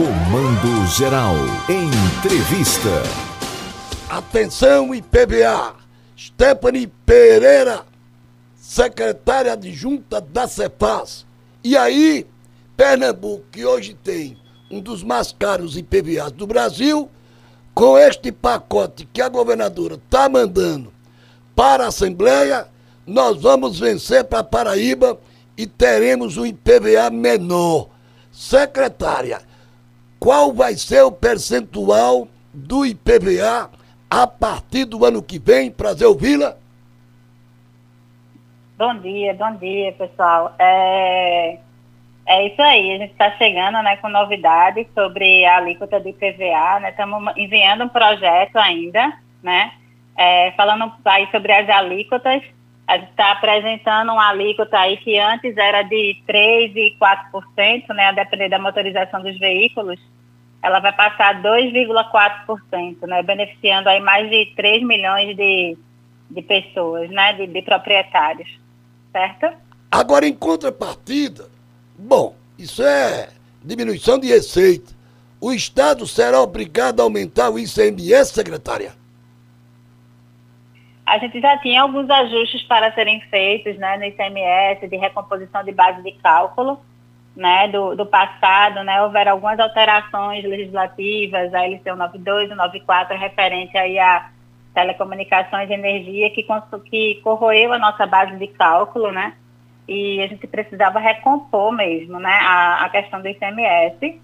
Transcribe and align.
Comando 0.00 0.86
Geral. 0.86 1.34
Entrevista. 1.68 3.02
Atenção 4.08 4.94
IPBA. 4.94 5.74
Stephanie 6.16 6.86
Pereira, 7.04 7.84
secretária 8.56 9.52
adjunta 9.52 10.18
da 10.18 10.48
CEPAS. 10.48 11.26
E 11.62 11.76
aí, 11.76 12.26
Pernambuco, 12.78 13.44
que 13.52 13.66
hoje 13.66 13.92
tem 13.92 14.38
um 14.70 14.80
dos 14.80 15.02
mais 15.02 15.32
caros 15.38 15.76
IPVAs 15.76 16.32
do 16.32 16.46
Brasil, 16.46 17.10
com 17.74 17.98
este 17.98 18.32
pacote 18.32 19.06
que 19.12 19.20
a 19.20 19.28
governadora 19.28 19.96
está 19.96 20.30
mandando 20.30 20.90
para 21.54 21.84
a 21.84 21.88
Assembleia, 21.88 22.68
nós 23.06 23.38
vamos 23.38 23.78
vencer 23.78 24.24
para 24.24 24.42
Paraíba 24.42 25.20
e 25.58 25.66
teremos 25.66 26.38
um 26.38 26.46
IPVA 26.46 27.10
menor. 27.10 27.90
Secretária, 28.32 29.49
qual 30.20 30.52
vai 30.52 30.74
ser 30.74 31.02
o 31.02 31.10
percentual 31.10 32.28
do 32.52 32.84
IPVA 32.84 33.70
a 34.10 34.26
partir 34.26 34.84
do 34.84 35.04
ano 35.06 35.22
que 35.22 35.38
vem? 35.38 35.70
Prazer 35.70 36.06
ouvi-la. 36.06 36.56
Bom 38.76 38.94
dia, 38.96 39.32
bom 39.34 39.56
dia, 39.56 39.92
pessoal. 39.92 40.54
É, 40.58 41.58
é 42.26 42.46
isso 42.46 42.60
aí, 42.60 42.94
a 42.94 42.98
gente 42.98 43.12
está 43.12 43.30
chegando 43.32 43.82
né, 43.82 43.96
com 43.96 44.08
novidades 44.10 44.86
sobre 44.94 45.44
a 45.46 45.56
alíquota 45.56 45.98
do 45.98 46.08
IPVA, 46.10 46.80
né? 46.80 46.90
Estamos 46.90 47.32
enviando 47.36 47.84
um 47.84 47.88
projeto 47.88 48.56
ainda, 48.56 49.12
né? 49.42 49.72
É, 50.16 50.52
falando 50.52 50.92
aí 51.04 51.28
sobre 51.30 51.50
as 51.52 51.68
alíquotas, 51.68 52.42
está 52.96 53.32
apresentando 53.32 54.12
uma 54.12 54.30
alíquota 54.30 54.78
aí 54.78 54.96
que 54.96 55.18
antes 55.18 55.56
era 55.56 55.82
de 55.82 56.16
3% 56.28 56.72
e 56.76 56.96
4%, 57.00 57.88
né? 57.94 58.06
A 58.08 58.12
depender 58.12 58.48
da 58.48 58.58
motorização 58.58 59.22
dos 59.22 59.38
veículos, 59.38 60.00
ela 60.62 60.80
vai 60.80 60.92
passar 60.92 61.42
2,4%, 61.42 63.06
né? 63.06 63.22
Beneficiando 63.22 63.88
aí 63.88 64.00
mais 64.00 64.28
de 64.28 64.52
3 64.56 64.82
milhões 64.82 65.36
de, 65.36 65.76
de 66.30 66.42
pessoas, 66.42 67.08
né? 67.10 67.32
De, 67.34 67.46
de 67.46 67.62
proprietários, 67.62 68.48
certo? 69.12 69.52
Agora, 69.90 70.26
em 70.26 70.34
contrapartida, 70.34 71.48
bom, 71.98 72.34
isso 72.58 72.82
é 72.82 73.28
diminuição 73.62 74.18
de 74.18 74.28
receita. 74.28 74.92
O 75.40 75.52
Estado 75.52 76.06
será 76.06 76.40
obrigado 76.40 77.00
a 77.00 77.04
aumentar 77.04 77.50
o 77.50 77.58
ICMS, 77.58 78.32
secretária? 78.32 78.99
A 81.10 81.18
gente 81.18 81.40
já 81.40 81.58
tinha 81.58 81.82
alguns 81.82 82.08
ajustes 82.08 82.62
para 82.62 82.92
serem 82.92 83.20
feitos 83.22 83.76
né, 83.78 83.96
no 83.96 84.04
ICMS, 84.04 84.86
de 84.86 84.96
recomposição 84.96 85.64
de 85.64 85.72
base 85.72 86.00
de 86.04 86.12
cálculo 86.12 86.80
né, 87.34 87.66
do, 87.66 87.96
do 87.96 88.06
passado. 88.06 88.84
Né, 88.84 89.02
houveram 89.02 89.32
algumas 89.32 89.58
alterações 89.58 90.44
legislativas, 90.44 91.52
a 91.52 91.64
LC 91.64 91.82
192 91.82 92.44
e 92.44 92.48
194, 92.50 93.18
referente 93.18 93.76
aí 93.76 93.98
a 93.98 94.30
telecomunicações 94.72 95.68
e 95.68 95.72
energia, 95.72 96.30
que, 96.30 96.46
que 96.88 97.20
corroeu 97.24 97.72
a 97.72 97.78
nossa 97.78 98.06
base 98.06 98.36
de 98.36 98.46
cálculo, 98.46 99.10
né? 99.10 99.34
E 99.88 100.22
a 100.22 100.28
gente 100.28 100.46
precisava 100.46 101.00
recompor 101.00 101.72
mesmo, 101.72 102.20
né, 102.20 102.38
a, 102.40 102.84
a 102.84 102.88
questão 102.88 103.20
do 103.20 103.26
ICMS. 103.26 104.20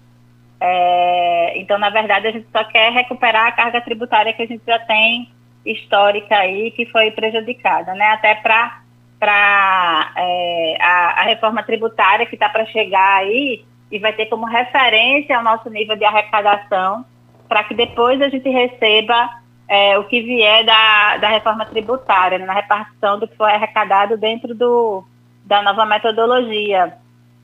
É, 0.61 1.59
então, 1.59 1.77
na 1.77 1.89
verdade, 1.89 2.27
a 2.27 2.31
gente 2.31 2.47
só 2.49 2.63
quer 2.63 2.93
recuperar 2.93 3.47
a 3.47 3.51
carga 3.51 3.81
tributária 3.81 4.31
que 4.31 4.41
a 4.41 4.47
gente 4.47 4.63
já 4.65 4.79
tem 4.79 5.29
histórica 5.65 6.35
aí 6.35 6.71
que 6.71 6.85
foi 6.87 7.11
prejudicada, 7.11 7.93
né? 7.93 8.07
Até 8.07 8.35
para 8.35 8.81
para 9.19 10.11
é, 10.15 10.77
a, 10.79 11.21
a, 11.21 11.23
reforma 11.23 11.63
tributária 11.63 12.27
que 12.27 12.35
está 12.35 12.49
para 12.49 12.67
chegar 12.67 13.17
aí 13.17 13.65
e 13.91 13.97
vai 13.97 14.13
ter 14.13 14.27
como 14.27 14.45
referência 14.45 15.39
o 15.39 15.43
nosso 15.43 15.71
nível 15.71 15.95
de 15.95 16.05
arrecadação 16.05 17.03
para 17.49 17.63
que 17.63 17.73
depois 17.73 18.21
a 18.21 18.29
gente 18.29 18.47
receba 18.47 19.27
é, 19.67 19.97
o 19.97 20.03
que 20.05 20.21
vier 20.21 20.63
da, 20.65 21.17
da 21.17 21.29
reforma 21.29 21.65
tributária, 21.65 22.37
né, 22.37 22.45
na 22.45 22.53
repartição 22.53 23.19
do 23.19 23.27
que 23.27 23.35
foi 23.35 23.51
arrecadado 23.51 24.17
dentro 24.17 24.53
do, 24.53 25.03
da 25.43 25.61
nova 25.61 25.85
metodologia. 25.85 26.93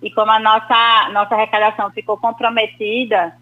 E 0.02 0.12
como 0.12 0.32
a 0.32 0.40
nossa, 0.40 1.10
nossa 1.12 1.34
arrecadação 1.34 1.90
ficou 1.92 2.18
comprometida, 2.18 3.34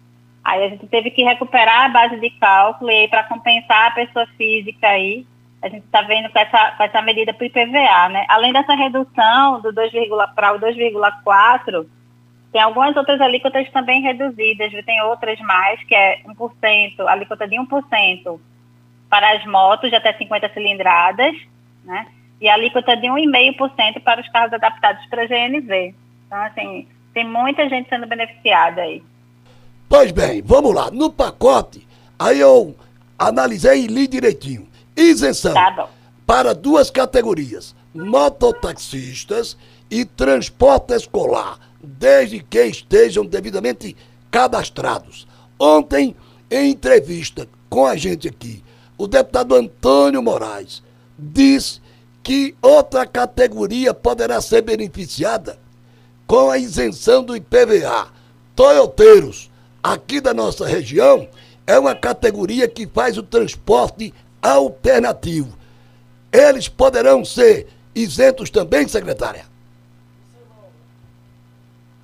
Aí 0.44 0.64
a 0.64 0.68
gente 0.68 0.86
teve 0.88 1.10
que 1.10 1.22
recuperar 1.22 1.84
a 1.84 1.88
base 1.88 2.18
de 2.18 2.30
cálculo 2.30 2.90
e 2.90 3.08
para 3.08 3.24
compensar 3.24 3.88
a 3.88 3.94
pessoa 3.94 4.26
física 4.36 4.88
aí, 4.88 5.24
a 5.62 5.68
gente 5.68 5.84
está 5.84 6.02
vendo 6.02 6.28
com 6.30 6.38
essa, 6.38 6.72
com 6.72 6.82
essa 6.82 7.00
medida 7.02 7.32
para 7.32 7.44
o 7.44 7.46
IPVA, 7.46 8.08
né? 8.08 8.26
Além 8.28 8.52
dessa 8.52 8.74
redução 8.74 9.60
do 9.60 9.72
2, 9.72 9.92
para 10.34 10.54
o 10.54 10.58
2,4, 10.58 11.86
tem 12.50 12.60
algumas 12.60 12.96
outras 12.96 13.20
alíquotas 13.20 13.70
também 13.70 14.02
reduzidas, 14.02 14.72
tem 14.84 15.00
outras 15.02 15.38
mais, 15.40 15.82
que 15.84 15.94
é 15.94 16.20
1%, 16.24 17.06
alíquota 17.06 17.46
de 17.46 17.56
1% 17.56 18.40
para 19.08 19.36
as 19.36 19.46
motos 19.46 19.88
de 19.88 19.96
até 19.96 20.12
50 20.14 20.52
cilindradas, 20.52 21.34
né? 21.84 22.08
E 22.40 22.48
alíquota 22.48 22.96
de 22.96 23.06
1,5% 23.06 24.02
para 24.02 24.20
os 24.20 24.28
carros 24.30 24.52
adaptados 24.52 25.06
para 25.06 25.26
GNV. 25.26 25.94
Então, 26.26 26.38
assim, 26.42 26.88
tem 27.14 27.24
muita 27.24 27.68
gente 27.68 27.88
sendo 27.88 28.06
beneficiada 28.06 28.82
aí. 28.82 29.02
Pois 29.92 30.10
bem, 30.10 30.40
vamos 30.40 30.74
lá. 30.74 30.90
No 30.90 31.12
pacote, 31.12 31.86
aí 32.18 32.40
eu 32.40 32.74
analisei 33.18 33.84
e 33.84 33.86
li 33.86 34.08
direitinho. 34.08 34.66
Isenção 34.96 35.52
tá 35.52 35.86
para 36.26 36.54
duas 36.54 36.90
categorias: 36.90 37.74
mototaxistas 37.92 39.54
e 39.90 40.06
transporte 40.06 40.94
escolar, 40.94 41.58
desde 41.84 42.40
que 42.40 42.64
estejam 42.64 43.26
devidamente 43.26 43.94
cadastrados. 44.30 45.28
Ontem, 45.60 46.16
em 46.50 46.70
entrevista 46.70 47.46
com 47.68 47.84
a 47.84 47.94
gente 47.94 48.26
aqui, 48.26 48.64
o 48.96 49.06
deputado 49.06 49.54
Antônio 49.54 50.22
Moraes 50.22 50.82
disse 51.18 51.82
que 52.22 52.54
outra 52.62 53.04
categoria 53.04 53.92
poderá 53.92 54.40
ser 54.40 54.62
beneficiada 54.62 55.58
com 56.26 56.48
a 56.48 56.56
isenção 56.56 57.22
do 57.22 57.36
IPVA. 57.36 58.06
Toyoteiros, 58.56 59.51
aqui 59.82 60.20
da 60.20 60.32
nossa 60.32 60.66
região, 60.66 61.28
é 61.66 61.78
uma 61.78 61.94
categoria 61.94 62.68
que 62.68 62.86
faz 62.86 63.18
o 63.18 63.22
transporte 63.22 64.12
alternativo. 64.40 65.56
Eles 66.32 66.68
poderão 66.68 67.24
ser 67.24 67.68
isentos 67.94 68.50
também, 68.50 68.88
secretária? 68.88 69.44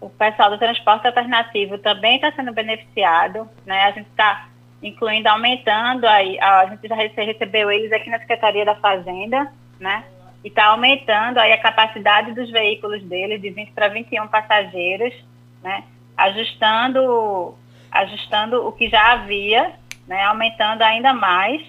O 0.00 0.08
pessoal 0.08 0.50
do 0.50 0.58
transporte 0.58 1.06
alternativo 1.06 1.78
também 1.78 2.16
está 2.16 2.30
sendo 2.32 2.52
beneficiado, 2.52 3.48
né? 3.66 3.84
A 3.84 3.90
gente 3.92 4.08
está 4.08 4.48
incluindo, 4.82 5.28
aumentando 5.28 6.06
aí, 6.06 6.38
a 6.38 6.66
gente 6.66 6.86
já 6.86 6.94
recebeu 6.94 7.70
eles 7.70 7.92
aqui 7.92 8.08
na 8.08 8.18
Secretaria 8.20 8.64
da 8.64 8.76
Fazenda, 8.76 9.52
né? 9.80 10.04
E 10.44 10.48
está 10.48 10.66
aumentando 10.66 11.38
aí 11.38 11.52
a 11.52 11.60
capacidade 11.60 12.32
dos 12.32 12.48
veículos 12.50 13.02
deles 13.02 13.42
de 13.42 13.50
20 13.50 13.72
para 13.72 13.88
21 13.88 14.28
passageiros, 14.28 15.12
né? 15.62 15.82
Ajustando 16.16 17.56
ajustando 17.90 18.66
o 18.66 18.72
que 18.72 18.88
já 18.88 19.12
havia, 19.12 19.74
né, 20.06 20.22
aumentando 20.24 20.82
ainda 20.82 21.12
mais 21.12 21.62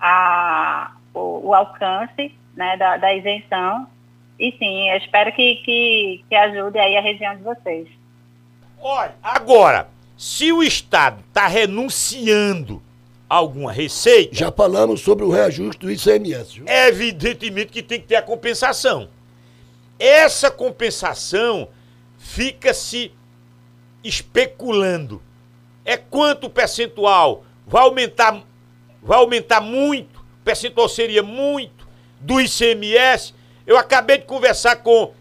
a, 0.00 0.92
o, 1.14 1.48
o 1.48 1.54
alcance 1.54 2.34
né, 2.54 2.76
da, 2.76 2.96
da, 2.96 3.14
isenção. 3.14 3.86
E 4.38 4.52
sim, 4.58 4.90
eu 4.90 4.98
espero 4.98 5.32
que, 5.32 5.56
que, 5.56 6.24
que 6.28 6.34
ajude 6.34 6.78
aí 6.78 6.96
a 6.96 7.00
região 7.00 7.36
de 7.36 7.42
vocês. 7.42 7.88
Olha, 8.80 9.14
agora, 9.22 9.88
se 10.16 10.52
o 10.52 10.62
Estado 10.62 11.20
está 11.28 11.46
renunciando 11.46 12.82
a 13.28 13.36
alguma 13.36 13.70
receita. 13.70 14.34
Já 14.34 14.50
falamos 14.50 15.00
sobre 15.02 15.24
o 15.24 15.30
reajuste 15.30 15.80
do 15.80 15.90
ICMS. 15.90 16.54
Viu? 16.54 16.64
Evidentemente 16.66 17.70
que 17.70 17.82
tem 17.82 18.00
que 18.00 18.06
ter 18.06 18.16
a 18.16 18.22
compensação. 18.22 19.08
Essa 19.98 20.50
compensação 20.50 21.68
fica 22.16 22.72
se 22.72 23.12
especulando 24.02 25.20
é 25.88 25.96
quanto 25.96 26.50
percentual? 26.50 27.46
Vai 27.66 27.82
aumentar, 27.82 28.42
vai 29.02 29.16
aumentar 29.16 29.62
muito, 29.62 30.18
o 30.18 30.44
percentual 30.44 30.86
seria 30.86 31.22
muito 31.22 31.88
do 32.20 32.38
ICMS. 32.38 33.32
Eu 33.66 33.78
acabei 33.78 34.18
de 34.18 34.26
conversar 34.26 34.76
com 34.76 35.14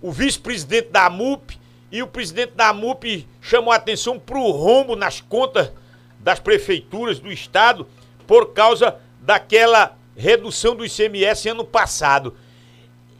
o 0.00 0.10
vice-presidente 0.10 0.88
da 0.88 1.04
AMUP 1.04 1.60
e 1.92 2.02
o 2.02 2.06
presidente 2.06 2.52
da 2.54 2.68
AMUP 2.68 3.28
chamou 3.38 3.70
a 3.70 3.76
atenção 3.76 4.18
para 4.18 4.38
o 4.38 4.50
rombo 4.50 4.96
nas 4.96 5.20
contas 5.20 5.70
das 6.18 6.40
prefeituras 6.40 7.18
do 7.18 7.30
estado 7.30 7.86
por 8.26 8.54
causa 8.54 8.96
daquela 9.20 9.94
redução 10.16 10.74
do 10.74 10.86
ICMS 10.86 11.50
ano 11.50 11.66
passado. 11.66 12.34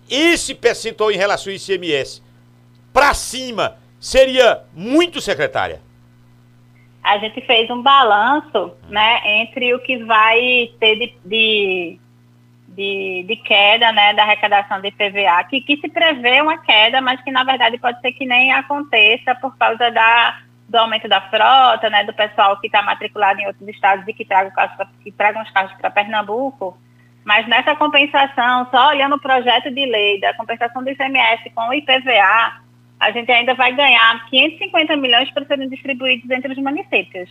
Esse 0.09 0.55
percentual 0.55 1.13
em 1.13 1.19
relação 1.19 1.53
ao 1.53 1.57
ICMS 1.57 2.23
para 2.95 3.13
cima 3.13 3.77
seria 4.01 4.63
muito, 4.73 5.21
secretária? 5.21 5.83
A 7.05 7.19
gente 7.19 7.41
fez 7.43 7.71
um 7.71 7.83
balanço 7.83 8.75
né, 8.89 9.21
entre 9.43 9.75
o 9.75 9.79
que 9.81 10.03
vai 10.05 10.71
ter 10.81 10.97
de, 10.97 11.15
de, 11.23 12.01
de, 12.69 13.25
de 13.29 13.37
queda 13.37 13.93
né, 13.93 14.15
da 14.15 14.23
arrecadação 14.23 14.81
de 14.81 14.89
IPVA, 14.89 15.45
que, 15.45 15.61
que 15.61 15.77
se 15.77 15.89
prevê 15.91 16.41
uma 16.41 16.57
queda, 16.57 17.03
mas 17.03 17.21
que 17.21 17.31
na 17.31 17.45
verdade 17.45 17.77
pode 17.77 18.01
ser 18.01 18.13
que 18.13 18.25
nem 18.25 18.53
aconteça 18.53 19.35
por 19.35 19.55
causa 19.59 19.91
da, 19.91 20.41
do 20.67 20.77
aumento 20.77 21.07
da 21.07 21.21
frota, 21.21 21.91
né, 21.91 22.05
do 22.05 22.15
pessoal 22.15 22.59
que 22.59 22.69
está 22.69 22.81
matriculado 22.81 23.39
em 23.39 23.47
outros 23.47 23.69
estados 23.69 24.09
e 24.09 24.15
que 24.15 24.25
tragam, 24.25 24.51
que 25.03 25.13
tragam 25.13 25.43
os 25.43 25.51
carros 25.51 25.75
para 25.75 25.91
Pernambuco, 25.91 26.75
mas 27.23 27.47
nessa 27.47 27.77
compensação, 27.77 28.67
só 28.71 28.89
olhando 28.89 29.17
o 29.17 29.21
projeto 29.21 29.71
de 29.71 29.85
lei 29.85 30.21
da 30.21 30.33
compensação 30.35 30.83
do 30.83 30.89
ICMS 30.89 31.51
com 31.55 31.69
o 31.69 31.75
IPVA, 31.75 32.64
a 33.05 33.11
gente 33.11 33.31
ainda 33.31 33.55
vai 33.55 33.75
ganhar 33.75 34.27
550 34.31 34.97
milhões 34.97 35.31
para 35.31 35.45
serem 35.45 35.69
distribuídos 35.69 36.31
entre 36.31 36.53
os 36.53 36.59
municípios. 36.59 37.29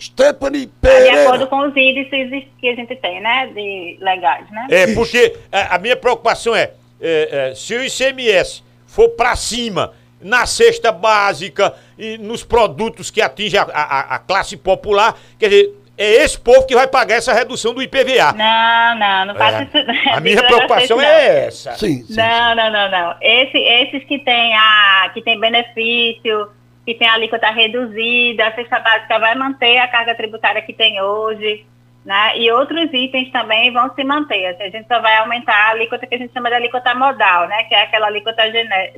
Stephanie 0.00 0.68
Pereira. 0.80 1.12
De 1.12 1.18
acordo 1.18 1.46
com 1.48 1.60
os 1.60 1.76
índices 1.76 2.44
que 2.58 2.68
a 2.68 2.74
gente 2.74 2.94
tem, 2.96 3.20
né, 3.20 3.46
de 3.48 3.98
legais, 4.00 4.48
né? 4.50 4.66
É, 4.70 4.94
porque 4.94 5.36
a, 5.50 5.76
a 5.76 5.78
minha 5.78 5.96
preocupação 5.96 6.54
é, 6.54 6.72
é, 7.00 7.50
é, 7.50 7.54
se 7.54 7.74
o 7.74 7.84
ICMS 7.84 8.62
for 8.86 9.10
para 9.10 9.34
cima 9.36 9.92
na 10.20 10.46
cesta 10.46 10.92
básica 10.92 11.74
e 11.98 12.16
nos 12.18 12.44
produtos 12.44 13.10
que 13.10 13.20
atingem 13.20 13.58
a, 13.58 13.64
a, 13.64 14.14
a, 14.14 14.18
classe 14.20 14.56
popular, 14.56 15.18
quer 15.38 15.48
dizer, 15.48 15.74
é 16.02 16.24
esse 16.24 16.38
povo 16.38 16.66
que 16.66 16.74
vai 16.74 16.88
pagar 16.88 17.16
essa 17.16 17.32
redução 17.32 17.72
do 17.72 17.82
IPVA. 17.82 18.32
Não, 18.32 18.98
não, 18.98 19.26
não 19.26 19.34
faça 19.34 19.58
é. 19.58 19.64
isso. 19.64 20.10
A 20.10 20.20
minha 20.20 20.42
preocupação 20.42 21.00
é 21.00 21.46
essa. 21.46 21.74
Sim, 21.74 22.02
sim, 22.02 22.16
não, 22.16 22.54
não, 22.54 22.70
não, 22.70 22.90
não. 22.90 23.14
Esse, 23.20 23.56
esses 23.56 24.04
que 24.04 24.18
têm 24.18 24.54
a 24.56 25.10
que 25.14 25.22
tem 25.22 25.38
benefício, 25.38 26.48
que 26.84 26.94
tem 26.94 27.08
a 27.08 27.14
alíquota 27.14 27.50
reduzida, 27.50 28.46
a 28.46 28.54
cesta 28.54 28.80
básica 28.80 29.18
vai 29.18 29.34
manter 29.34 29.78
a 29.78 29.88
carga 29.88 30.14
tributária 30.14 30.62
que 30.62 30.72
tem 30.72 31.00
hoje. 31.00 31.64
Né? 32.04 32.38
E 32.38 32.50
outros 32.50 32.92
itens 32.92 33.30
também 33.30 33.72
vão 33.72 33.94
se 33.94 34.02
manter. 34.02 34.46
Assim, 34.46 34.64
a 34.64 34.70
gente 34.70 34.88
só 34.88 35.00
vai 35.00 35.16
aumentar 35.18 35.54
a 35.54 35.70
alíquota 35.70 36.06
que 36.06 36.14
a 36.16 36.18
gente 36.18 36.32
chama 36.32 36.48
de 36.48 36.56
alíquota 36.56 36.94
modal, 36.94 37.46
né? 37.46 37.62
que 37.64 37.74
é 37.74 37.82
aquela 37.82 38.08
alíquota 38.08 38.42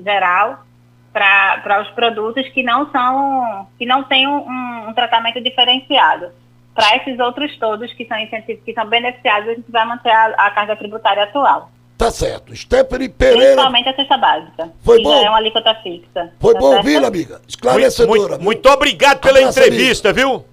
geral 0.03 0.65
para 1.13 1.83
os 1.83 1.91
produtos 1.91 2.49
que 2.49 2.63
não 2.63 2.91
são 2.91 3.69
que 3.79 3.87
não 3.87 4.03
têm 4.03 4.27
um, 4.27 4.89
um 4.89 4.93
tratamento 4.95 5.41
diferenciado. 5.41 6.33
Para 6.75 6.97
esses 6.97 7.19
outros 7.21 7.57
todos 7.59 7.93
que 7.93 8.05
são 8.07 8.19
incentivos, 8.19 8.63
que 8.65 8.73
são 8.73 8.87
beneficiados, 8.87 9.49
a 9.49 9.55
gente 9.55 9.71
vai 9.71 9.87
manter 9.87 10.11
a, 10.11 10.27
a 10.47 10.51
carga 10.51 10.75
tributária 10.77 11.23
atual. 11.23 11.71
Tá 11.97 12.11
certo. 12.11 12.55
Stephanie 12.55 13.09
Pereira. 13.09 13.45
Principalmente 13.53 13.89
a 13.89 13.95
cesta 13.95 14.17
básica. 14.19 14.73
Foi 14.83 15.01
bom. 15.01 15.11
Já 15.11 15.27
é 15.27 15.29
uma 15.29 15.39
alíquota 15.39 15.75
fixa. 15.77 16.33
Foi 16.41 16.55
tá 16.55 16.61
bom 16.61 16.77
ouvir, 16.77 17.05
amiga. 17.05 17.41
Esclarecedora. 17.47 18.09
Muito, 18.09 18.29
muito, 18.31 18.45
muito 18.45 18.69
obrigado 18.69 19.21
pela 19.21 19.39
Abraço, 19.39 19.61
entrevista, 19.61 20.11
amiga. 20.11 20.27
viu? 20.29 20.45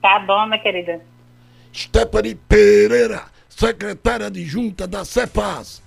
Tá 0.00 0.18
bom, 0.18 0.46
minha 0.46 0.58
querida. 0.58 1.00
Stephanie 1.72 2.34
Pereira, 2.34 3.22
secretária 3.48 4.26
adjunta 4.26 4.86
da 4.86 5.04
Cefaz. 5.04 5.82